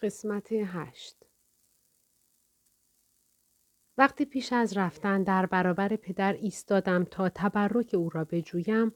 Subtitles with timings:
[0.00, 1.16] قسمت هشت
[3.98, 8.94] وقتی پیش از رفتن در برابر پدر ایستادم تا تبرک او را بجویم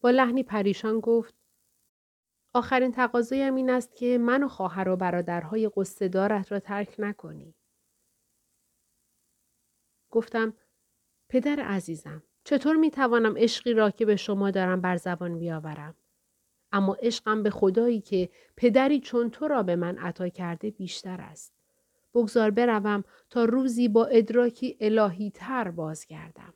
[0.00, 1.34] با لحنی پریشان گفت
[2.54, 7.54] آخرین تقاضایم این است که من و خواهر و برادرهای قصدارت را ترک نکنی.
[10.10, 10.54] گفتم
[11.28, 15.94] پدر عزیزم چطور می توانم عشقی را که به شما دارم بر زبان بیاورم؟
[16.72, 21.52] اما عشقم به خدایی که پدری چون تو را به من عطا کرده بیشتر است.
[22.14, 26.54] بگذار بروم تا روزی با ادراکی الهی تر بازگردم.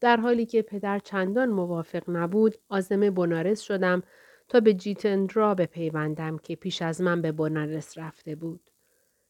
[0.00, 4.02] در حالی که پدر چندان موافق نبود آزم بنارس شدم
[4.48, 8.70] تا به جیتندرا بپیوندم که پیش از من به بنارس رفته بود.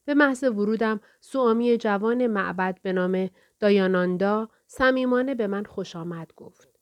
[0.05, 3.29] به محض ورودم سوامی جوان معبد به نام
[3.59, 6.72] دایاناندا صمیمانه به من خوش آمد گفت.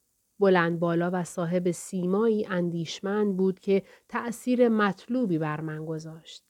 [0.42, 6.44] بلند بالا و صاحب سیمایی اندیشمند بود که تأثیر مطلوبی بر من گذاشت.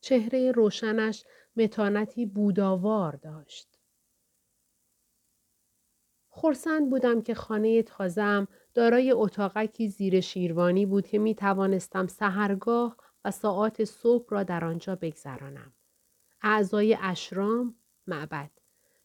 [0.00, 1.24] چهره روشنش
[1.56, 3.78] متانتی بوداوار داشت.
[6.28, 13.30] خورسند بودم که خانه تازم دارای اتاقکی زیر شیروانی بود که می توانستم سهرگاه و
[13.30, 15.72] ساعات صبح را در آنجا بگذرانم.
[16.42, 17.74] اعضای اشرام،
[18.06, 18.50] معبد،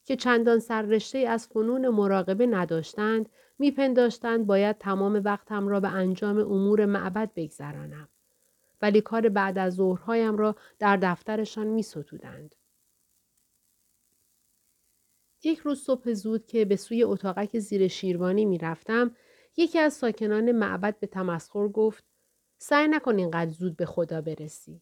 [0.05, 6.85] که چندان سررشته از فنون مراقبه نداشتند، میپنداشتند باید تمام وقتم را به انجام امور
[6.85, 8.09] معبد بگذرانم.
[8.81, 12.55] ولی کار بعد از ظهرهایم را در دفترشان می ستودند.
[15.43, 19.15] یک روز صبح زود که به سوی اتاقک زیر شیروانی می رفتم،
[19.57, 22.03] یکی از ساکنان معبد به تمسخر گفت
[22.57, 24.81] سعی نکن اینقدر زود به خدا برسی.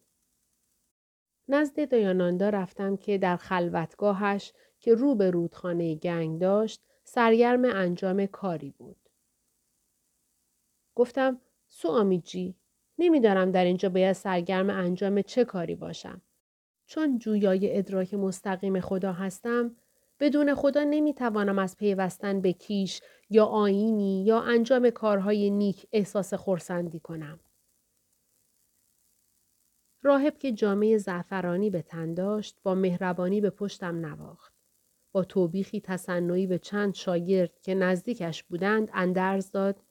[1.47, 8.71] نزد دایاناندا رفتم که در خلوتگاهش که رو به رودخانه گنگ داشت سرگرم انجام کاری
[8.71, 9.09] بود.
[10.95, 12.55] گفتم سو جی
[12.97, 16.21] نمی‌دانم در اینجا باید سرگرم انجام چه کاری باشم.
[16.85, 19.75] چون جویای ادراک مستقیم خدا هستم
[20.19, 26.99] بدون خدا نمی‌توانم از پیوستن به کیش یا آینی یا انجام کارهای نیک احساس خورسندی
[26.99, 27.39] کنم.
[30.01, 34.58] راهب که جامعه زعفرانی به تن داشت با مهربانی به پشتم نواخت.
[35.11, 39.81] با توبیخی تصنعی به چند شاگرد که نزدیکش بودند اندرز داد.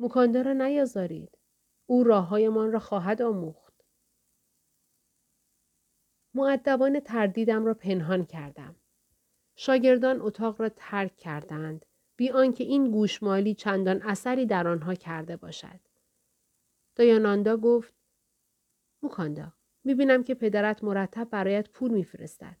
[0.00, 1.38] مکانده را نیازارید.
[1.86, 3.74] او راههایمان را خواهد آموخت.
[6.34, 8.76] معدبان تردیدم را پنهان کردم.
[9.56, 15.80] شاگردان اتاق را ترک کردند بی آنکه این گوشمالی چندان اثری در آنها کرده باشد.
[16.96, 17.94] دایاناندا گفت
[19.02, 19.52] موکاندا
[19.84, 22.56] می‌بینم که پدرت مرتب برایت پول میفرستد.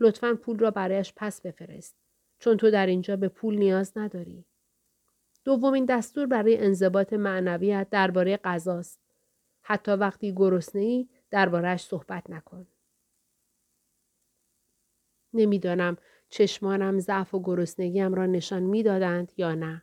[0.00, 1.96] لطفا پول را برایش پس بفرست
[2.38, 4.44] چون تو در اینجا به پول نیاز نداری.
[5.44, 9.00] دومین دستور برای انضباط معنویت درباره غذاست.
[9.62, 12.66] حتی وقتی گرسنه ای دربارهش صحبت نکن.
[15.34, 15.96] نمی‌دانم
[16.28, 19.82] چشمانم ضعف و گرسنگیم را نشان می‌دادند یا نه.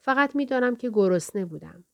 [0.00, 1.84] فقط می‌دانم که گرسنه بودم.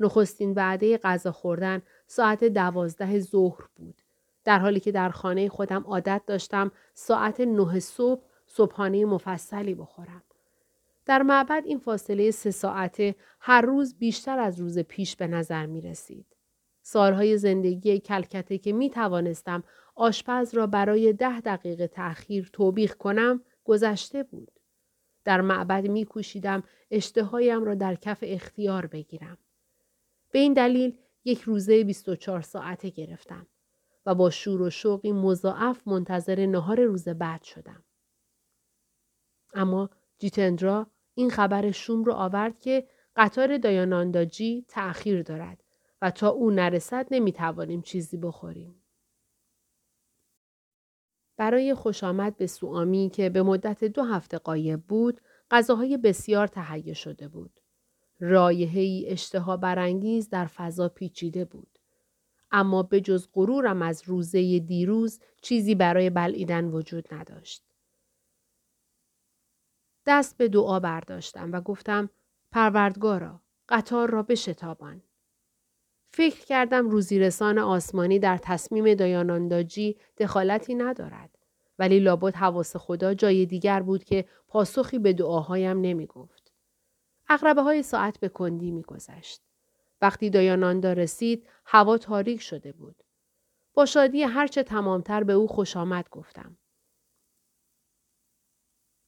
[0.00, 4.02] نخستین وعده غذا خوردن ساعت دوازده ظهر بود.
[4.46, 10.22] در حالی که در خانه خودم عادت داشتم ساعت نه صبح صبحانه مفصلی بخورم.
[11.06, 15.80] در معبد این فاصله سه ساعته هر روز بیشتر از روز پیش به نظر می
[15.80, 16.26] رسید.
[16.82, 19.64] سالهای زندگی کلکته که می توانستم
[19.94, 24.52] آشپز را برای ده دقیقه تأخیر توبیخ کنم گذشته بود.
[25.24, 29.38] در معبد می کوشیدم اشتهایم را در کف اختیار بگیرم.
[30.32, 33.46] به این دلیل یک روزه 24 ساعته گرفتم.
[34.06, 37.84] و با شور و شوقی مضاعف منتظر نهار روز بعد شدم.
[39.54, 45.64] اما جیتندرا این خبر شوم رو آورد که قطار دایانانداجی تأخیر دارد
[46.02, 48.82] و تا او نرسد نمی‌توانیم چیزی بخوریم.
[51.36, 56.94] برای خوش آمد به سوامی که به مدت دو هفته قایب بود، غذاهای بسیار تهیه
[56.94, 57.60] شده بود.
[58.20, 61.75] رایحه‌ای اشتها برانگیز در فضا پیچیده بود.
[62.50, 67.62] اما به جز غرورم از روزه دیروز چیزی برای بلعیدن وجود نداشت.
[70.06, 72.10] دست به دعا برداشتم و گفتم
[72.50, 75.02] پروردگارا قطار را بشتابان.
[76.08, 81.38] فکر کردم روزیرسان آسمانی در تصمیم دایانانداجی دخالتی ندارد.
[81.78, 86.52] ولی لابد حواس خدا جای دیگر بود که پاسخی به دعاهایم نمی گفت.
[87.28, 89.45] اقربه های ساعت به کندی می گذشت.
[90.00, 93.02] وقتی دایاناندا رسید هوا تاریک شده بود.
[93.74, 96.58] با شادی هرچه تمامتر به او خوش آمد گفتم.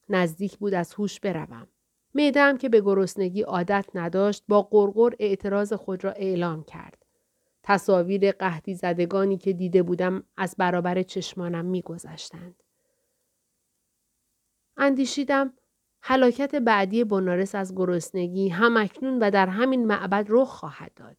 [0.09, 1.67] نزدیک بود از هوش بروم.
[2.13, 7.05] میدم که به گرسنگی عادت نداشت با قرقر اعتراض خود را اعلام کرد.
[7.63, 12.63] تصاویر قهدی زدگانی که دیده بودم از برابر چشمانم میگذشتند.
[14.77, 15.53] اندیشیدم
[16.01, 21.17] حلاکت بعدی بنارس از گرسنگی هم اکنون و در همین معبد رخ خواهد داد.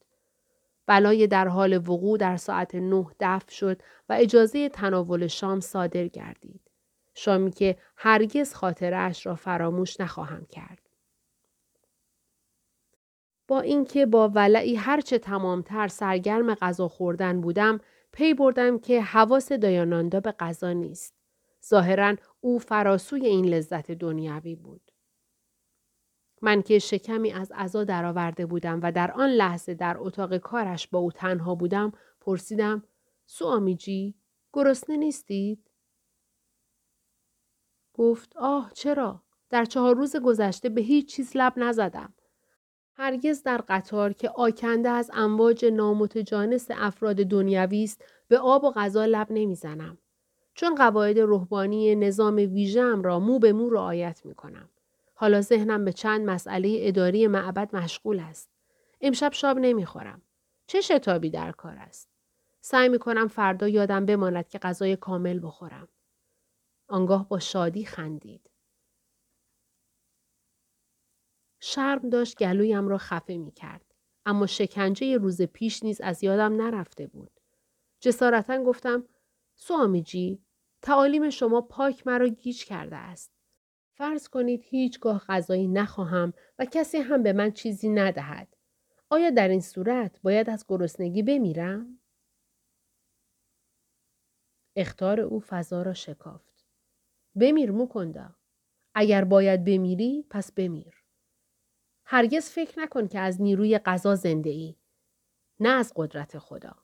[0.87, 6.61] بلای در حال وقوع در ساعت نه دفع شد و اجازه تناول شام صادر گردید.
[7.15, 10.89] شامی که هرگز خاطرش را فراموش نخواهم کرد.
[13.49, 17.81] با اینکه با ولعی هرچه تمامتر سرگرم غذا خوردن بودم
[18.13, 21.20] پی بردم که حواس دایاناندا به غذا نیست.
[21.69, 24.91] ظاهرا او فراسوی این لذت دنیوی بود.
[26.43, 30.99] من که شکمی از عزا درآورده بودم و در آن لحظه در اتاق کارش با
[30.99, 32.83] او تنها بودم پرسیدم
[33.27, 34.15] سوامیجی
[34.53, 35.71] گرسنه نیستید؟
[37.95, 42.15] گفت آه چرا؟ در چهار روز گذشته به هیچ چیز لب نزدم.
[42.95, 49.05] هرگز در قطار که آکنده از امواج نامتجانس افراد دنیوی است به آب و غذا
[49.05, 49.99] لب نمی‌زنم.
[50.61, 54.69] چون قواعد روحانی نظام ویژم را مو به مو رعایت می کنم.
[55.15, 58.51] حالا ذهنم به چند مسئله اداری معبد مشغول است.
[59.01, 60.23] امشب شاب نمی‌خورم.
[60.67, 62.09] چه شتابی در کار است؟
[62.61, 65.89] سعی می کنم فردا یادم بماند که غذای کامل بخورم.
[66.89, 68.51] آنگاه با شادی خندید.
[71.61, 73.95] شرم داشت گلویم را خفه می کرد.
[74.27, 77.31] اما شکنجه روز پیش نیز از یادم نرفته بود.
[78.01, 79.05] جسارتا گفتم
[79.57, 80.43] سوامیجی
[80.83, 83.33] تعالیم شما پاک مرا گیج کرده است.
[83.93, 88.57] فرض کنید هیچگاه غذایی نخواهم و کسی هم به من چیزی ندهد.
[89.11, 92.01] آیا در این صورت باید از گرسنگی بمیرم؟
[94.77, 96.67] اختار او فضا را شکافت.
[97.41, 98.37] بمیر موکندا.
[98.95, 100.95] اگر باید بمیری پس بمیر.
[102.05, 104.77] هرگز فکر نکن که از نیروی غذا زنده ای.
[105.61, 106.77] نه از قدرت خدا.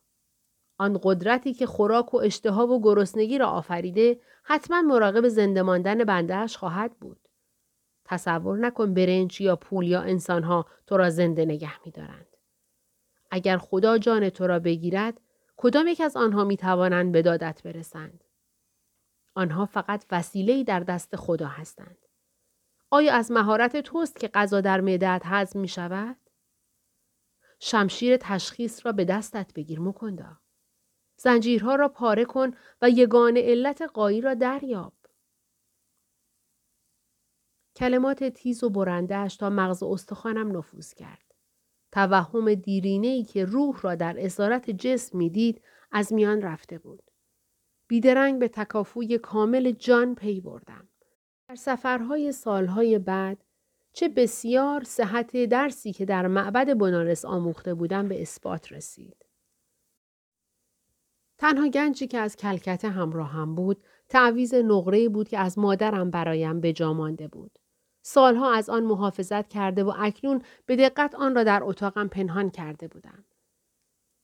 [0.78, 6.56] آن قدرتی که خوراک و اشتها و گرسنگی را آفریده حتما مراقب زنده ماندن بندهش
[6.56, 7.28] خواهد بود.
[8.04, 12.36] تصور نکن برنج یا پول یا انسانها تو را زنده نگه می دارند.
[13.30, 15.20] اگر خدا جان تو را بگیرد
[15.56, 18.24] کدام یک از آنها می توانند به دادت برسند؟
[19.34, 21.98] آنها فقط وسیله‌ای در دست خدا هستند.
[22.90, 26.16] آیا از مهارت توست که غذا در معدت هضم می شود؟
[27.60, 30.40] شمشیر تشخیص را به دستت بگیر مکندا.
[31.16, 32.50] زنجیرها را پاره کن
[32.82, 34.92] و یگان علت قایی را دریاب.
[37.76, 41.34] کلمات تیز و برندهش تا مغز استخوانم نفوذ کرد.
[41.92, 47.10] توهم دیرینه ای که روح را در اسارت جسم می‌دید از میان رفته بود.
[47.88, 50.88] بیدرنگ به تکافوی کامل جان پی بردم.
[51.48, 53.44] در سفرهای سالهای بعد
[53.92, 59.25] چه بسیار صحت درسی که در معبد بنارس آموخته بودم به اثبات رسید.
[61.38, 66.60] تنها گنجی که از کلکته همراه هم بود تعویز نقره بود که از مادرم برایم
[66.60, 67.58] به جا مانده بود.
[68.02, 72.88] سالها از آن محافظت کرده و اکنون به دقت آن را در اتاقم پنهان کرده
[72.88, 73.24] بودم.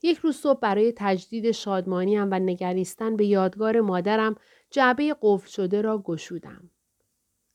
[0.03, 4.37] یک روز صبح برای تجدید شادمانیم و نگریستن به یادگار مادرم
[4.71, 6.71] جعبه قفل شده را گشودم.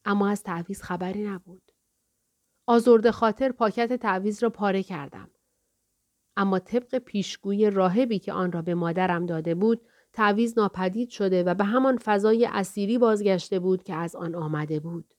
[0.05, 1.71] اما از تعویز خبری نبود.
[2.65, 5.29] آزرد خاطر پاکت تعویز را پاره کردم.
[6.37, 9.81] اما طبق پیشگوی راهبی که آن را به مادرم داده بود
[10.13, 15.13] تعویز ناپدید شده و به همان فضای اسیری بازگشته بود که از آن آمده بود.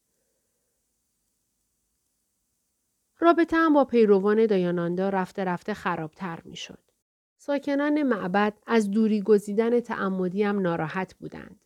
[3.21, 6.79] رابطه هم با پیروان دایاناندا رفته رفته خرابتر می شد.
[7.37, 11.61] ساکنان معبد از دوری گزیدن تعمدیم ناراحت بودند.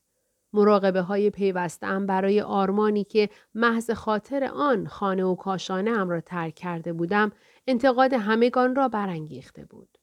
[0.52, 6.54] مراقبه های پیوسته برای آرمانی که محض خاطر آن خانه و کاشانه هم را ترک
[6.54, 7.32] کرده بودم
[7.66, 9.98] انتقاد همگان را برانگیخته بود.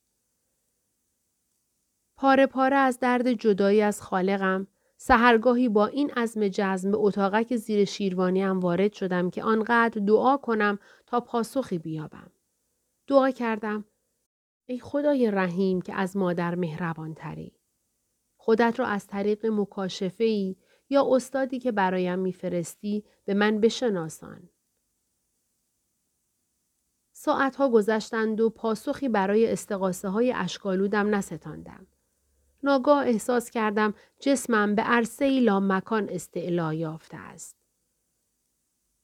[2.18, 7.86] پاره پاره از درد جدایی از خالقم سهرگاهی با این عزم جزم به اتاقک زیر
[7.86, 12.32] شیروانی هم وارد شدم که آنقدر دعا کنم تا پاسخی بیابم.
[13.08, 13.86] دعا کردم
[14.66, 17.60] ای خدای رحیم که از مادر مهربان تری.
[18.38, 20.56] خودت را از طریق مکاشفه ای
[20.90, 24.50] یا استادی که برایم میفرستی به من بشناسان.
[27.22, 31.88] ساعتها گذشتند و پاسخی برای استقاسه های اشکالودم نستاندم.
[32.64, 37.56] ناگاه احساس کردم جسمم به عرصه لا مکان استعلا یافته است.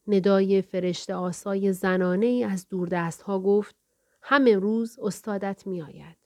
[0.07, 3.75] ندای فرشته آسای زنانه ای از دوردست ها گفت
[4.21, 6.17] همه روز استادت می آید.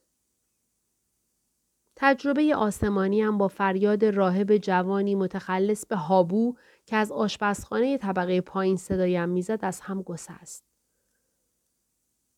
[1.96, 6.56] تجربه آسمانیم با فریاد راهب جوانی متخلص به هابو
[6.86, 10.69] که از آشپزخانه طبقه پایین صدایم می‌زد از هم گسست.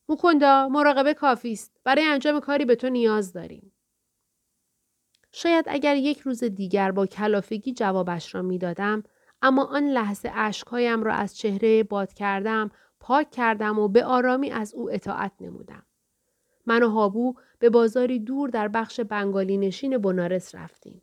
[0.08, 1.80] موکندا مراقبه کافی است.
[1.84, 3.72] برای انجام کاری به تو نیاز داریم.
[5.32, 9.02] شاید اگر یک روز دیگر با کلافگی جوابش را می‌دادم
[9.42, 14.74] اما آن لحظه اشکهایم را از چهره باد کردم پاک کردم و به آرامی از
[14.74, 15.82] او اطاعت نمودم.
[16.66, 21.02] من و هابو به بازاری دور در بخش بنگالی نشین بنارس رفتیم.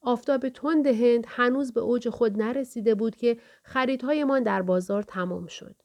[0.00, 5.76] آفتاب تند هند هنوز به اوج خود نرسیده بود که خریدهایمان در بازار تمام شد.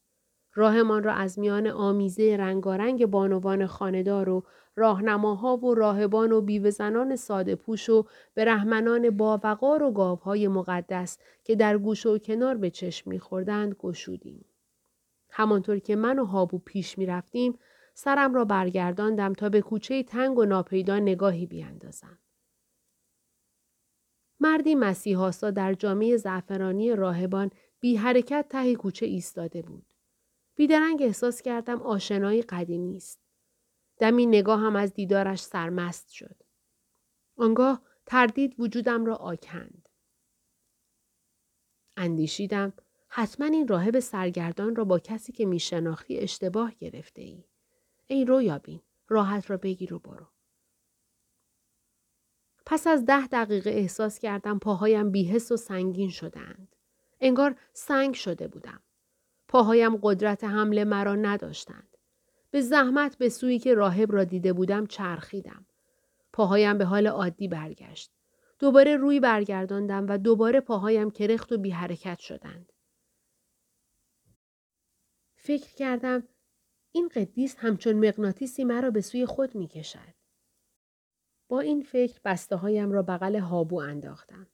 [0.55, 4.43] راهمان را از میان آمیزه رنگارنگ بانوان خاندار و
[4.75, 11.77] راهنماها و راهبان و بیوهزنان ساده پوش و برهمنان باوقار و گاوهای مقدس که در
[11.77, 14.45] گوش و کنار به چشم میخوردند گشودیم.
[15.29, 17.59] همانطور که من و هابو پیش می رفتیم
[17.93, 22.19] سرم را برگرداندم تا به کوچه تنگ و ناپیدا نگاهی بیاندازم.
[24.39, 29.94] مردی مسیحاسا در جامعه زعفرانی راهبان بی حرکت ته کوچه ایستاده بود.
[30.55, 33.19] بیدرنگ احساس کردم آشنایی قدیمی است.
[33.97, 36.35] دمی نگاهم از دیدارش سرمست شد.
[37.37, 39.89] آنگاه تردید وجودم را آکند.
[41.97, 42.73] اندیشیدم
[43.07, 47.43] حتما این راهب سرگردان را با کسی که می شناختی اشتباه گرفته ای.
[48.07, 50.27] ای رویابین راحت را بگیر و برو.
[52.65, 56.75] پس از ده دقیقه احساس کردم پاهایم بیهس و سنگین شدند.
[57.19, 58.84] انگار سنگ شده بودم.
[59.47, 61.97] پاهایم قدرت حمله مرا نداشتند.
[62.51, 65.65] به زحمت به سوی که راهب را دیده بودم چرخیدم.
[66.33, 68.11] پاهایم به حال عادی برگشت.
[68.59, 72.73] دوباره روی برگرداندم و دوباره پاهایم کرخت و بی حرکت شدند.
[75.35, 76.23] فکر کردم
[76.91, 80.15] این قدیس همچون مغناطیسی مرا به سوی خود می کشد.
[81.47, 84.47] با این فکر بسته هایم را بغل هابو انداختم.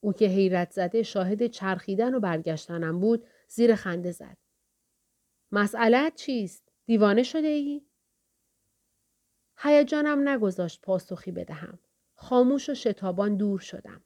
[0.00, 4.36] او که حیرت زده شاهد چرخیدن و برگشتنم بود زیر خنده زد.
[5.52, 7.82] مسئلت چیست؟ دیوانه شده ای؟
[9.56, 11.78] هیجانم نگذاشت پاسخی بدهم.
[12.14, 14.04] خاموش و شتابان دور شدم.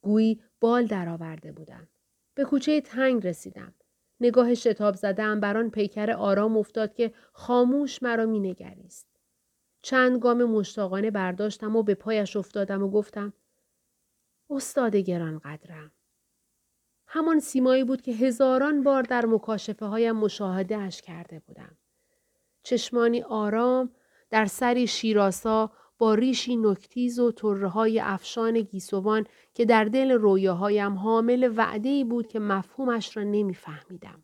[0.00, 1.88] گویی بال درآورده بودم.
[2.34, 3.74] به کوچه تنگ رسیدم.
[4.20, 9.06] نگاه شتاب زدم بر آن پیکر آرام افتاد که خاموش مرا مینگریست.
[9.82, 13.32] چند گام مشتاقانه برداشتم و به پایش افتادم و گفتم
[14.50, 15.92] استاد گران قدرم.
[17.14, 21.76] همان سیمایی بود که هزاران بار در مکاشفه هایم مشاهده اش کرده بودم.
[22.62, 23.90] چشمانی آرام
[24.30, 30.94] در سری شیراسا با ریشی نکتیز و طره های افشان گیسوان که در دل رویاهایم
[30.94, 34.22] حامل وعده بود که مفهومش را نمیفهمیدم.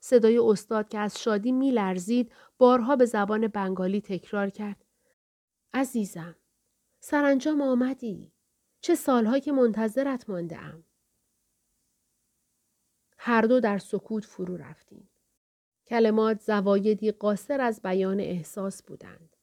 [0.00, 4.84] صدای استاد که از شادی می لرزید بارها به زبان بنگالی تکرار کرد.
[5.74, 6.36] عزیزم،
[7.00, 8.35] سرانجام آمدی.
[8.86, 10.84] چه سالهایی که منتظرت مانده ام.
[13.18, 15.08] هر دو در سکوت فرو رفتیم.
[15.86, 19.36] کلمات زوایدی قاصر از بیان احساس بودند.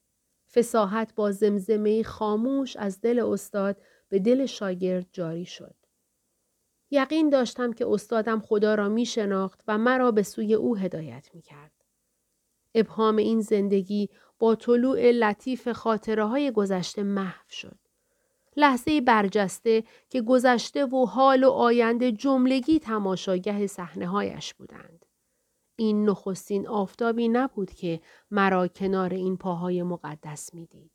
[0.53, 5.75] فساحت با زمزمه خاموش از دل استاد به دل شاگرد جاری شد.
[6.91, 11.41] یقین داشتم که استادم خدا را می شناخت و مرا به سوی او هدایت می
[11.41, 11.85] کرد.
[12.75, 14.09] ابهام این زندگی
[14.39, 17.82] با طلوع لطیف خاطره های گذشته محو شد.
[18.57, 25.05] لحظه برجسته که گذشته و حال و آینده جملگی تماشاگه صحنه هایش بودند.
[25.75, 30.91] این نخستین آفتابی نبود که مرا کنار این پاهای مقدس می‌دید.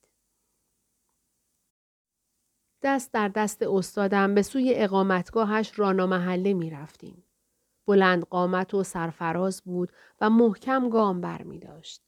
[2.83, 7.25] دست در دست استادم به سوی اقامتگاهش رانا محله می رفتیم.
[7.87, 12.08] بلند قامت و سرفراز بود و محکم گام بر می داشت.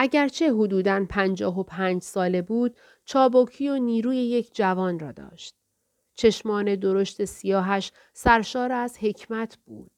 [0.00, 5.54] اگرچه حدوداً پنجاه و پنج ساله بود، چابکی و نیروی یک جوان را داشت.
[6.14, 9.90] چشمان درشت سیاهش سرشار از حکمت بود.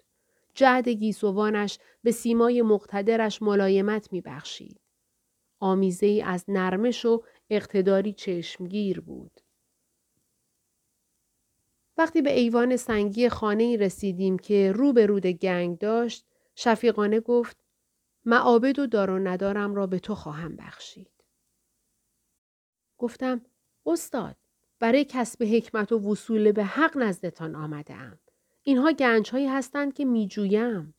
[0.54, 4.80] جهد گیسوانش به سیمای مقتدرش ملایمت می بخشید.
[5.60, 9.40] آمیزه ای از نرمش و اقتداری چشمگیر بود.
[11.98, 17.56] وقتی به ایوان سنگی خانه رسیدیم که رو به رود گنگ داشت، شفیقانه گفت
[18.24, 21.10] معابد و دار و ندارم را به تو خواهم بخشید.
[22.98, 23.40] گفتم
[23.86, 24.36] استاد
[24.78, 28.18] برای کسب حکمت و وصول به حق نزدتان آمده ام.
[28.62, 30.94] اینها گنج هایی هستند که می جویم.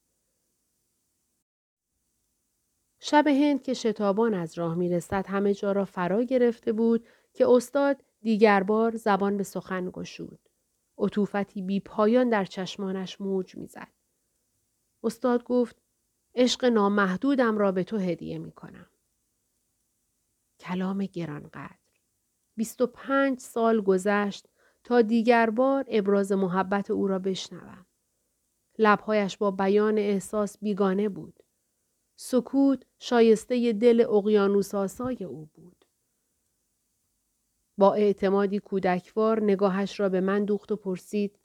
[3.00, 7.48] شب هند که شتابان از راه می رسد همه جا را فرا گرفته بود که
[7.50, 10.50] استاد دیگر بار زبان به سخن گشود.
[10.98, 13.92] عطوفتی بی پایان در چشمانش موج می‌زد.
[15.04, 15.81] استاد گفت
[16.36, 18.90] عشق نامحدودم را به تو هدیه می کنم.
[20.60, 21.78] کلام گرانقدر.
[22.56, 24.48] بیست و پنج سال گذشت
[24.84, 27.86] تا دیگر بار ابراز محبت او را بشنوم.
[28.80, 31.40] لبهایش با بیان احساس بیگانه بود.
[32.16, 35.86] سکوت شایسته دل اقیانوس آسای او بود.
[37.78, 41.40] با اعتمادی کودکوار نگاهش را به من دوخت و پرسید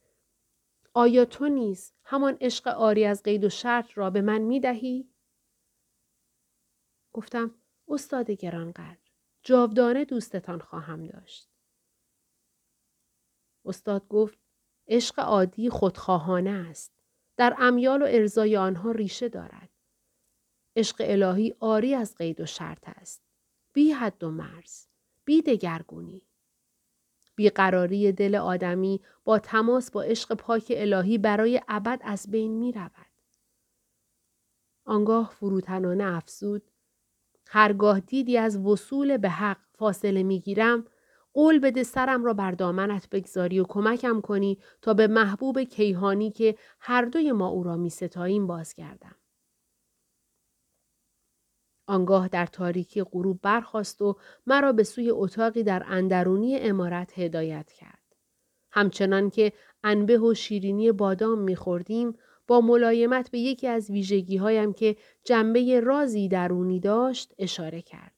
[0.96, 5.10] آیا تو نیز همان عشق آری از قید و شرط را به من می دهی؟
[7.12, 7.54] گفتم
[7.88, 9.10] استاد گرانقدر
[9.42, 11.50] جاودانه دوستتان خواهم داشت.
[13.64, 14.38] استاد گفت
[14.88, 16.92] عشق عادی خودخواهانه است.
[17.36, 19.70] در امیال و ارزای آنها ریشه دارد.
[20.76, 23.22] عشق الهی آری از قید و شرط است.
[23.72, 24.86] بی حد و مرز.
[25.24, 26.25] بی دگرگونی.
[27.36, 33.06] بیقراری دل آدمی با تماس با عشق پاک الهی برای ابد از بین می رود.
[34.84, 36.62] آنگاه فروتنانه افزود
[37.48, 40.84] هرگاه دیدی از وصول به حق فاصله می گیرم
[41.34, 46.58] قول بده سرم را بر دامنت بگذاری و کمکم کنی تا به محبوب کیهانی که
[46.80, 49.14] هر دوی ما او را می ستاییم بازگردم.
[51.86, 54.16] آنگاه در تاریکی غروب برخاست و
[54.46, 58.02] مرا به سوی اتاقی در اندرونی امارت هدایت کرد.
[58.70, 59.52] همچنان که
[59.84, 66.28] انبه و شیرینی بادام میخوردیم با ملایمت به یکی از ویژگی هایم که جنبه رازی
[66.28, 68.12] درونی داشت اشاره کرد.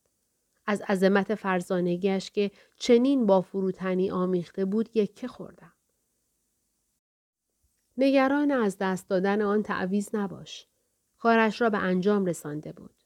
[0.67, 5.73] از عظمت فرزانگیش که چنین با فروتنی آمیخته بود یکه خوردم.
[7.99, 10.67] نگران از دست دادن آن تعویز نباش.
[11.19, 12.98] کارش را به انجام رسانده بود.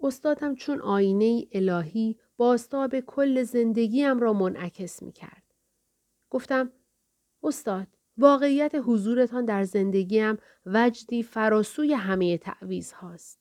[0.00, 5.54] استادم چون آینه الهی باستاب کل زندگیم را منعکس می کرد.
[6.30, 6.72] گفتم
[7.42, 7.86] استاد
[8.16, 10.36] واقعیت حضورتان در زندگیم
[10.66, 13.40] وجدی فراسوی همه تعویز هاست.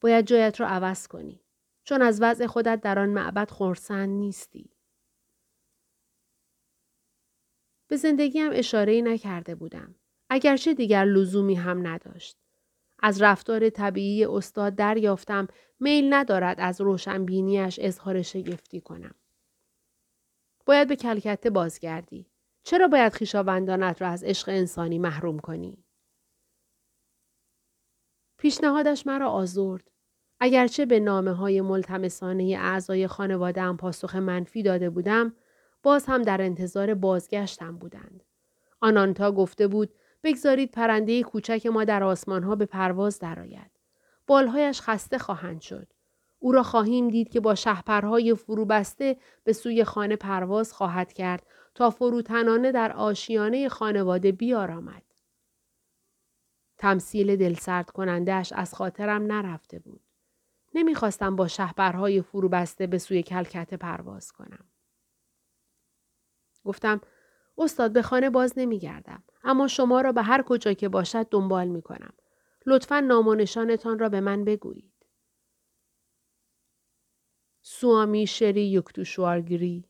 [0.00, 1.44] باید جایت را عوض کنی.
[1.84, 4.70] چون از وضع خودت در آن معبد خورسند نیستی.
[7.88, 9.94] به زندگیم اشاره نکرده بودم.
[10.30, 12.39] اگرچه دیگر لزومی هم نداشت.
[13.02, 15.48] از رفتار طبیعی استاد دریافتم
[15.80, 19.14] میل ندارد از روشنبینیش اظهار شگفتی کنم.
[20.66, 22.26] باید به کلکته بازگردی.
[22.62, 25.84] چرا باید خیشاوندانت را از عشق انسانی محروم کنی؟
[28.38, 29.90] پیشنهادش مرا آزرد.
[30.40, 35.34] اگرچه به نامه های ملتمسانه اعضای خانواده هم پاسخ منفی داده بودم،
[35.82, 38.24] باز هم در انتظار بازگشتم بودند.
[38.80, 43.70] آنانتا گفته بود بگذارید پرنده کوچک ما در آسمان ها به پرواز درآید.
[44.26, 45.92] بالهایش خسته خواهند شد.
[46.38, 51.90] او را خواهیم دید که با شهپرهای فروبسته به سوی خانه پرواز خواهد کرد تا
[51.90, 55.02] فروتنانه در آشیانه خانواده بیارامد.
[56.78, 60.00] تمثیل دلسرد کنندهش از خاطرم نرفته بود.
[60.74, 64.64] نمی‌خواستم با شهپرهای فروبسته به سوی کلکته پرواز کنم.
[66.64, 67.00] گفتم
[67.58, 71.82] استاد به خانه باز نمیگردم اما شما را به هر کجا که باشد دنبال می
[71.82, 72.12] کنم.
[72.66, 75.06] لطفا نام و نشانتان را به من بگویید.
[77.62, 79.84] سوامی شری یکتوشوارگری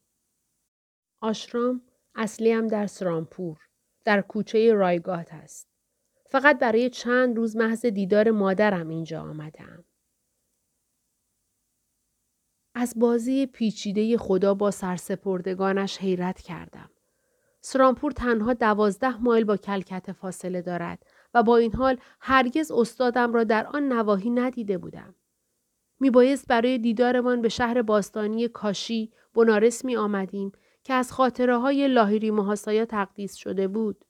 [1.21, 1.83] آشرام
[2.15, 3.59] اصلی هم در سرامپور
[4.05, 5.69] در کوچه رایگات است.
[6.27, 9.85] فقط برای چند روز محض دیدار مادرم اینجا آمدم.
[12.75, 16.91] از بازی پیچیده خدا با سرسپردگانش حیرت کردم.
[17.61, 23.45] سرامپور تنها دوازده مایل با کلکت فاصله دارد و با این حال هرگز استادم را
[23.45, 25.15] در آن نواحی ندیده بودم.
[26.01, 30.53] می بایست برای دیدارمان به شهر باستانی کاشی بنارس می آمدیم
[30.85, 34.05] که از خاطره های لاهیری محاسایا تقدیس شده بود.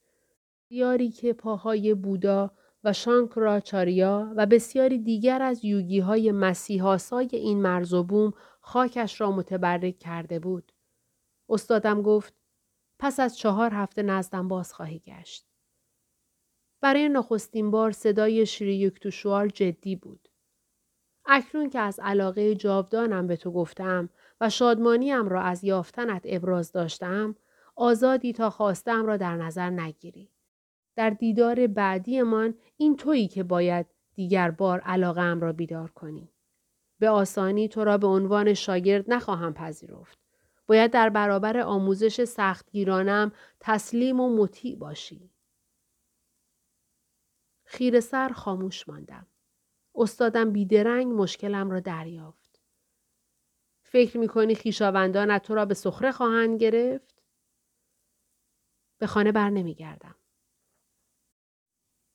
[0.68, 2.50] دیاری که پاهای بودا
[2.84, 9.32] و شانکراچاریا و بسیاری دیگر از یوگی های مسیحاسای این مرز و بوم خاکش را
[9.32, 10.72] متبرک کرده بود.
[11.48, 12.39] استادم گفت
[13.02, 15.46] پس از چهار هفته نزدم باز خواهی گشت.
[16.80, 20.28] برای نخستین بار صدای شری یکتوشوار جدی بود.
[21.26, 24.08] اکنون که از علاقه جاودانم به تو گفتم
[24.40, 27.36] و شادمانیم را از یافتنت ابراز داشتم،
[27.76, 30.30] آزادی تا خواستم را در نظر نگیری.
[30.96, 36.32] در دیدار بعدیمان این تویی که باید دیگر بار علاقه را بیدار کنی.
[36.98, 40.29] به آسانی تو را به عنوان شاگرد نخواهم پذیرفت.
[40.70, 45.30] باید در برابر آموزش سختگیرانم تسلیم و مطیع باشی.
[47.64, 49.26] خیر سر خاموش ماندم.
[49.94, 52.61] استادم بیدرنگ مشکلم را دریافت.
[53.83, 57.22] فکر می کنی خیشاوندانت تو را به سخره خواهند گرفت؟
[58.98, 60.16] به خانه بر نمی گردم.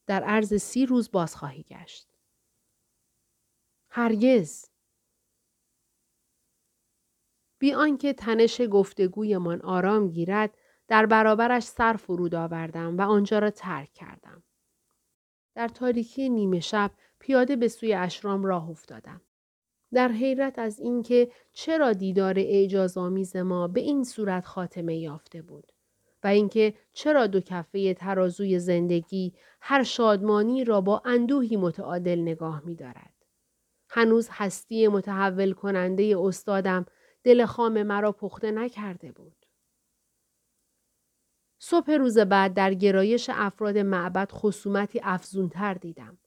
[0.08, 2.08] در عرض سی روز باز خواهی گشت.
[3.90, 4.75] هرگز
[7.66, 13.94] بی آنکه تنش گفتگویمان آرام گیرد در برابرش سر فرود آوردم و آنجا را ترک
[13.94, 14.44] کردم.
[15.56, 19.22] در تاریکی نیمه شب پیاده به سوی اشرام راه افتادم.
[19.94, 25.72] در حیرت از اینکه چرا دیدار اعجازآمیز ما به این صورت خاتمه یافته بود
[26.24, 32.76] و اینکه چرا دو کفه ترازوی زندگی هر شادمانی را با اندوهی متعادل نگاه می
[32.76, 33.14] دارد.
[33.90, 36.86] هنوز هستی متحول کننده استادم
[37.26, 39.46] دل خام مرا پخته نکرده بود.
[41.60, 46.18] صبح روز بعد در گرایش افراد معبد خصومتی افزونتر دیدم.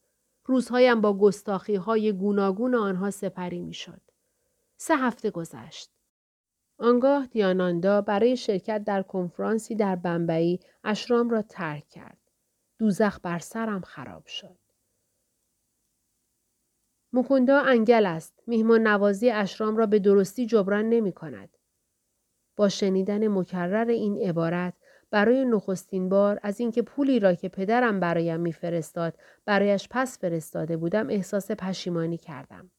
[0.44, 4.00] روزهایم با گستاخی های گوناگون آنها سپری می شد.
[4.76, 5.90] سه هفته گذشت.
[6.78, 12.18] آنگاه دیاناندا برای شرکت در کنفرانسی در بمبئی اشرام را ترک کرد.
[12.78, 14.57] دوزخ بر سرم خراب شد.
[17.12, 18.42] مکوندا انگل است.
[18.46, 21.56] میهمان نوازی اشرام را به درستی جبران نمی کند.
[22.56, 24.74] با شنیدن مکرر این عبارت
[25.10, 31.10] برای نخستین بار از اینکه پولی را که پدرم برایم میفرستاد برایش پس فرستاده بودم
[31.10, 32.70] احساس پشیمانی کردم.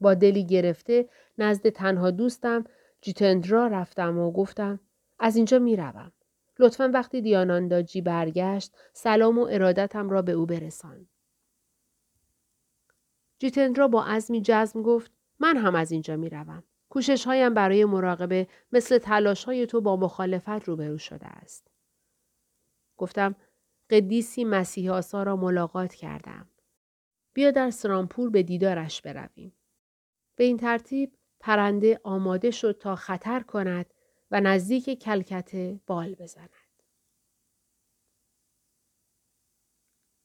[0.00, 1.08] با دلی گرفته
[1.38, 2.64] نزد تنها دوستم
[3.00, 4.80] جیتندرا رفتم و گفتم
[5.18, 6.12] از اینجا می‌روم.
[6.58, 11.06] لطفا وقتی دیانانداجی برگشت سلام و ارادتم را به او برسان.
[13.42, 16.62] جیتندرا با عزمی جزم گفت من هم از اینجا می‌روم.
[16.88, 21.70] کوشش هایم برای مراقبه مثل تلاش های تو با مخالفت روبرو شده است.
[22.96, 23.34] گفتم
[23.90, 26.48] قدیسی مسیح آسا را ملاقات کردم.
[27.32, 29.52] بیا در سرامپور به دیدارش برویم.
[30.36, 33.94] به این ترتیب پرنده آماده شد تا خطر کند
[34.30, 36.50] و نزدیک کلکته بال بزند.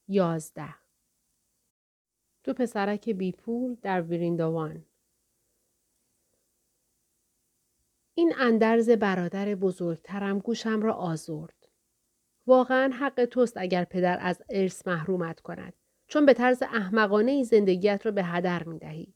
[0.07, 0.86] یازده
[2.47, 4.85] دو پسرک بیپول در ویریندوان
[8.13, 11.67] این اندرز برادر بزرگترم گوشم را آزرد.
[12.45, 15.73] واقعا حق توست اگر پدر از ارث محرومت کند
[16.07, 19.13] چون به طرز احمقانه ای زندگیت را به هدر می دهی.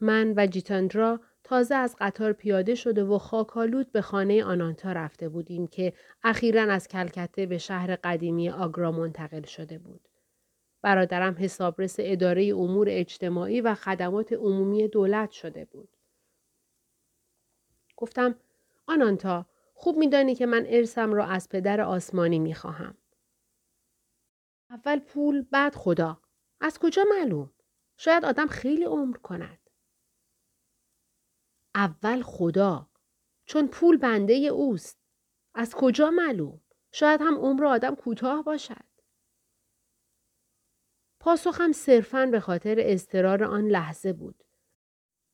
[0.00, 5.66] من و جیتاندرا تازه از قطار پیاده شده و خاکالود به خانه آنانتا رفته بودیم
[5.66, 10.08] که اخیرا از کلکته به شهر قدیمی آگرا منتقل شده بود.
[10.86, 15.88] برادرم حسابرس اداره امور اجتماعی و خدمات عمومی دولت شده بود.
[17.96, 18.34] گفتم
[18.86, 22.96] آنانتا خوب میدانی که من ارسم را از پدر آسمانی می‌خواهم.
[24.70, 26.20] اول پول بعد خدا.
[26.60, 27.50] از کجا معلوم؟
[27.96, 29.70] شاید آدم خیلی عمر کند.
[31.74, 32.88] اول خدا.
[33.44, 34.98] چون پول بنده اوست.
[35.54, 36.60] از کجا معلوم؟
[36.92, 38.95] شاید هم عمر آدم کوتاه باشد.
[41.26, 44.44] پاسخم صرفاً به خاطر اضطرار آن لحظه بود.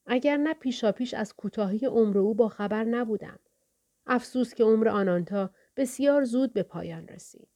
[0.06, 3.38] اگر نه پیشاپیش از کوتاهی عمر او با خبر نبودم.
[4.06, 7.48] افسوس که عمر آنانتا بسیار زود به پایان رسید.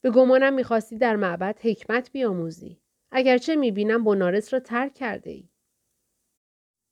[0.00, 2.80] به گمانم می‌خواستی در معبد حکمت بیاموزی.
[3.10, 5.48] اگرچه می‌بینم بنارس را ترک کرده ای.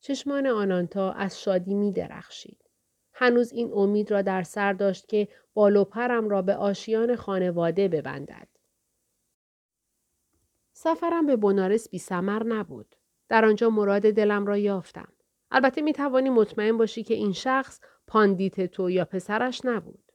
[0.00, 2.64] چشمان آنانتا از شادی می درخشید.
[3.12, 8.51] هنوز این امید را در سر داشت که بالوپرم را به آشیان خانواده ببندد.
[10.82, 12.96] سفرم به بنارس بی سمر نبود.
[13.28, 15.12] در آنجا مراد دلم را یافتم.
[15.50, 20.12] البته می توانی مطمئن باشی که این شخص پاندیت تو یا پسرش نبود.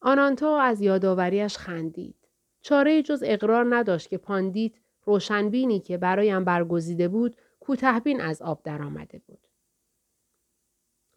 [0.00, 2.28] آنانتا از یادآوریش خندید.
[2.62, 4.72] چاره جز اقرار نداشت که پاندیت
[5.04, 9.46] روشنبینی که برایم برگزیده بود کوتهبین از آب درآمده بود.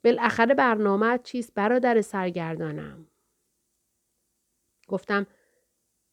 [0.03, 3.07] بالاخره برنامه چیست برادر سرگردانم؟
[4.87, 5.27] گفتم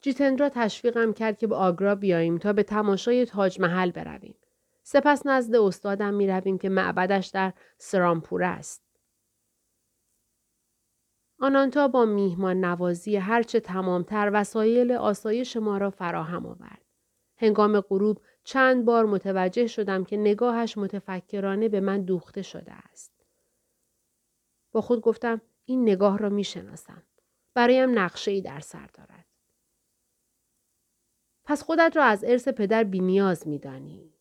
[0.05, 4.35] جیتندرا تشویقم کرد که به آگرا بیاییم تا به تماشای تاج محل برویم.
[4.83, 8.83] سپس نزد استادم می رویم که معبدش در سرامپور است.
[11.41, 16.85] آنانتا با میهمان نوازی هرچه تمامتر وسایل آسایش ما را فراهم آورد.
[17.37, 23.13] هنگام غروب چند بار متوجه شدم که نگاهش متفکرانه به من دوخته شده است.
[24.73, 27.03] با خود گفتم این نگاه را می شناسم.
[27.55, 29.34] برایم نقشه ای در سر دارد.
[31.45, 34.15] پس خودت را از ارث پدر بینیاز می دانی.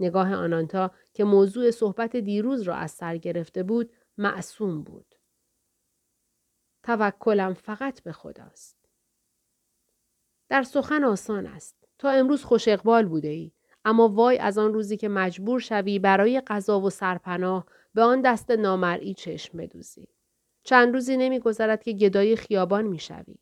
[0.00, 5.14] نگاه آنانتا که موضوع صحبت دیروز را از سر گرفته بود معصوم بود.
[6.82, 8.78] توکلم فقط به خداست.
[10.48, 11.88] در سخن آسان است.
[11.98, 13.52] تا امروز خوش اقبال بوده ای.
[13.84, 18.50] اما وای از آن روزی که مجبور شوی برای غذا و سرپناه به آن دست
[18.50, 20.08] نامرئی چشم بدوزی.
[20.62, 23.38] چند روزی نمیگذرد که گدای خیابان می‌شوی.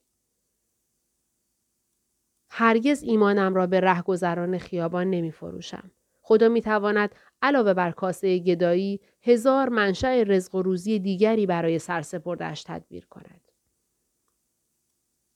[2.48, 5.90] هرگز ایمانم را به رهگذران خیابان نمی فروشم.
[6.22, 12.62] خدا می تواند علاوه بر کاسه گدایی هزار منشأ رزق و روزی دیگری برای سرسپردش
[12.62, 13.40] تدبیر کند.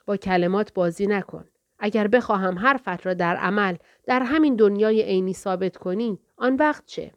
[0.06, 1.48] با کلمات بازی نکن.
[1.78, 7.12] اگر بخواهم حرفت را در عمل در همین دنیای عینی ثابت کنی آن وقت چه؟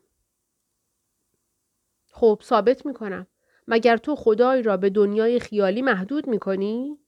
[2.11, 3.27] خب ثابت می کنم.
[3.67, 6.99] مگر تو خدای را به دنیای خیالی محدود می کنی؟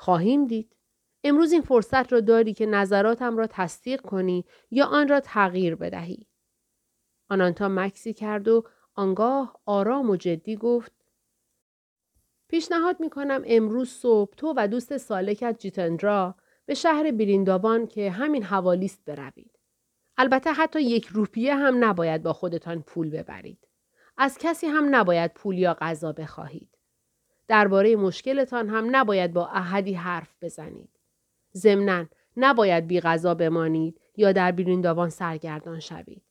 [0.00, 0.76] خواهیم دید.
[1.24, 6.26] امروز این فرصت را داری که نظراتم را تصدیق کنی یا آن را تغییر بدهی.
[7.30, 10.92] آنانتا مکسی کرد و آنگاه آرام و جدی گفت
[12.48, 16.34] پیشنهاد می کنم امروز صبح تو و دوست سالکت جیتندرا
[16.66, 19.58] به شهر بریندابان که همین حوالیست بروید.
[20.16, 23.68] البته حتی یک روپیه هم نباید با خودتان پول ببرید.
[24.16, 26.79] از کسی هم نباید پول یا غذا بخواهید.
[27.50, 30.88] درباره مشکلتان هم نباید با احدی حرف بزنید.
[31.56, 36.22] ضمنا نباید بی غذا بمانید یا در بریندابان سرگردان شوید.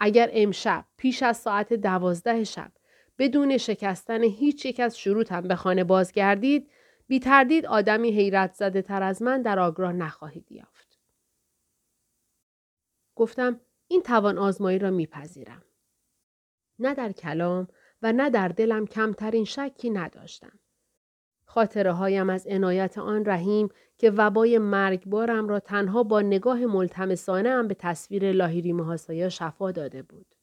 [0.00, 2.72] اگر امشب پیش از ساعت دوازده شب
[3.18, 6.70] بدون شکستن هیچ یک از شروطم به خانه بازگردید
[7.08, 10.98] بی تردید آدمی حیرت زده تر از من در آگراه نخواهید یافت.
[13.14, 15.62] گفتم این توان آزمایی را میپذیرم.
[16.78, 17.68] نه در کلام
[18.02, 20.58] و نه در دلم کمترین شکی نداشتم.
[21.44, 27.68] خاطره هایم از عنایت آن رحیم که وبای مرگبارم را تنها با نگاه ملتمسانه هم
[27.68, 30.34] به تصویر لاهیری محاسایا شفا داده بود.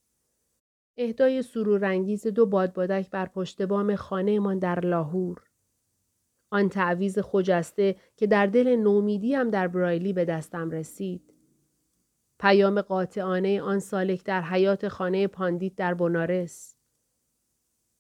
[0.98, 5.44] اهدای سرورانگیز دو بادبادک بر پشت بام خانهمان در لاهور.
[6.52, 11.34] آن تعویز خجسته که در دل نومیدیم در برایلی به دستم رسید.
[12.40, 16.77] پیام قاطعانه آن سالک در حیات خانه پاندیت در بنارس.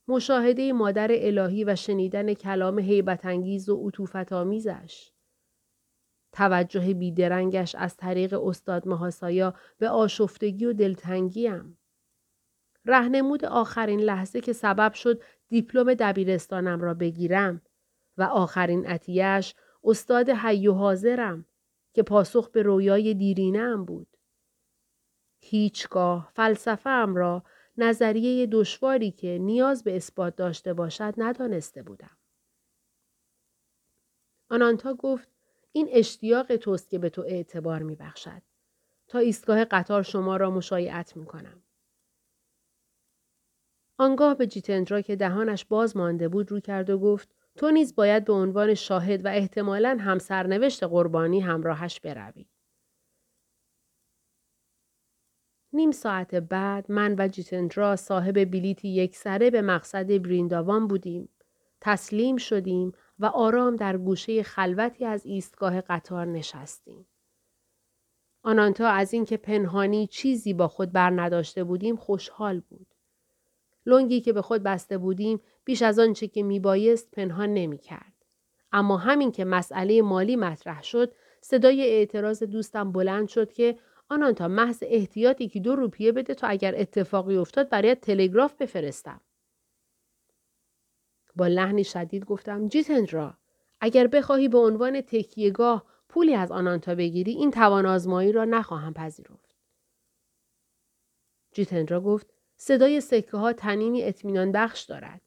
[0.07, 5.11] مشاهده مادر الهی و شنیدن کلام حیبت انگیز و عطوفت آمیزش.
[6.31, 11.77] توجه بیدرنگش از طریق استاد محاسایا به آشفتگی و دلتنگیم.
[12.85, 17.61] رهنمود آخرین لحظه که سبب شد دیپلم دبیرستانم را بگیرم
[18.17, 21.45] و آخرین عطیهش استاد حی و حاضرم
[21.93, 24.07] که پاسخ به رویای دیرینم بود.
[25.39, 27.43] هیچگاه فلسفه را
[27.77, 32.17] نظریه دشواری که نیاز به اثبات داشته باشد ندانسته بودم.
[34.49, 35.27] آنانتا گفت
[35.71, 38.41] این اشتیاق توست که به تو اعتبار می بخشد.
[39.07, 41.63] تا ایستگاه قطار شما را مشایعت می کنم.
[43.97, 48.25] آنگاه به جیتندرا که دهانش باز مانده بود رو کرد و گفت تو نیز باید
[48.25, 52.45] به عنوان شاهد و احتمالا هم سرنوشت قربانی همراهش بروی.
[55.77, 61.29] نیم ساعت بعد من و جیتندرا صاحب بلیتی یک سره به مقصد برینداوان بودیم.
[61.81, 67.05] تسلیم شدیم و آرام در گوشه خلوتی از ایستگاه قطار نشستیم.
[68.43, 72.87] آنانتا از اینکه پنهانی چیزی با خود بر نداشته بودیم خوشحال بود.
[73.85, 78.13] لنگی که به خود بسته بودیم بیش از آنچه که میبایست پنهان نمی‌کرد.
[78.71, 83.77] اما همین که مسئله مالی مطرح شد صدای اعتراض دوستم بلند شد که
[84.09, 89.21] آنان تا محض احتیاطی که دو روپیه بده تا اگر اتفاقی افتاد برای تلگراف بفرستم.
[91.35, 93.37] با لحنی شدید گفتم جیتندرا
[93.81, 99.55] اگر بخواهی به عنوان تکیهگاه پولی از آنانتا بگیری این توان آزمایی را نخواهم پذیرفت.
[101.51, 105.21] جیتندرا گفت صدای سکه ها تنینی اطمینان بخش دارد.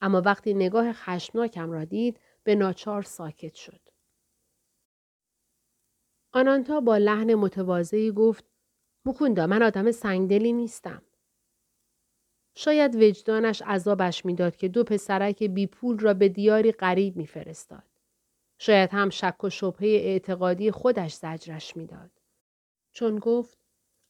[0.00, 3.91] اما وقتی نگاه خشمناکم را دید به ناچار ساکت شد.
[6.32, 8.44] آنانتا با لحن متواضعی گفت
[9.04, 11.02] مکوندا من آدم سنگدلی نیستم.
[12.54, 17.82] شاید وجدانش عذابش می‌داد که دو پسرک بی پول را به دیاری غریب میفرستاد.
[18.58, 22.10] شاید هم شک و شبهه اعتقادی خودش زجرش می‌داد.
[22.92, 23.58] چون گفت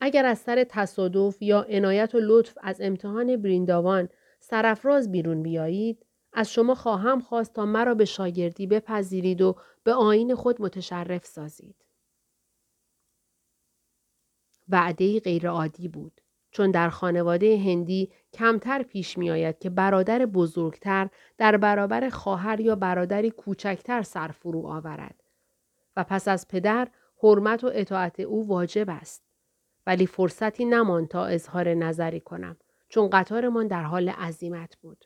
[0.01, 4.09] اگر از سر تصادف یا عنایت و لطف از امتحان برینداوان
[4.41, 10.35] سرفراز بیرون بیایید از شما خواهم خواست تا مرا به شاگردی بپذیرید و به آین
[10.35, 11.82] خود متشرف سازید.
[14.73, 16.21] وعده غیرعادی بود.
[16.51, 21.09] چون در خانواده هندی کمتر پیش می آید که برادر بزرگتر
[21.39, 25.23] در برابر خواهر یا برادری کوچکتر سر فرو آورد
[25.97, 26.89] و پس از پدر
[27.23, 29.25] حرمت و اطاعت او واجب است.
[29.87, 32.57] ولی فرصتی نماند تا اظهار نظری کنم
[32.89, 35.05] چون قطارمان در حال عزیمت بود.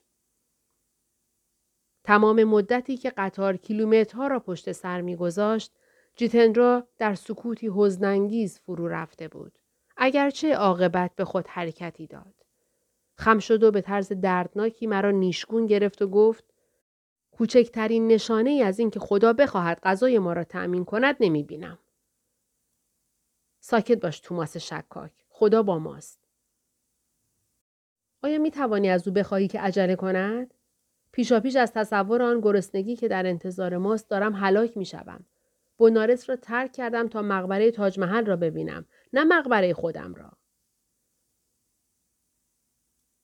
[2.05, 5.73] تمام مدتی که قطار کیلومترها را پشت سر میگذاشت
[6.17, 9.59] جیتندرا در سکوتی حزنانگیز فرو رفته بود.
[9.97, 12.35] اگرچه عاقبت به خود حرکتی داد.
[13.15, 16.45] خم شد و به طرز دردناکی مرا نیشگون گرفت و گفت
[17.31, 21.79] کوچکترین نشانه ای از اینکه خدا بخواهد غذای ما را تأمین کند نمی بینم.
[23.61, 25.13] ساکت باش توماس شکاک.
[25.29, 26.21] خدا با ماست.
[28.23, 30.55] آیا می توانی از او بخواهی که عجله کند؟
[31.13, 35.25] پیشا پیش از تصور آن گرسنگی که در انتظار ماست دارم هلاک می شوم.
[35.79, 40.33] بنارس را ترک کردم تا مقبره تاج محل را ببینم نه مقبره خودم را.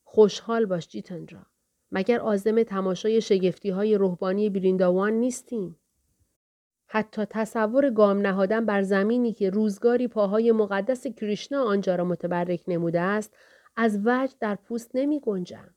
[0.05, 1.47] خوشحال باش جیتن را.
[1.93, 5.79] مگر آزم تماشای شگفتی های روحانی برینداوان نیستیم؟
[6.87, 13.01] حتی تصور گام نهادن بر زمینی که روزگاری پاهای مقدس کریشنا آنجا را متبرک نموده
[13.01, 13.37] است
[13.77, 15.75] از وجد در پوست نمی گنجم.